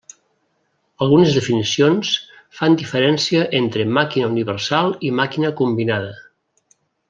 [1.05, 2.13] Algunes definicions
[2.61, 6.11] fan diferència entre màquina universal i màquina combinada.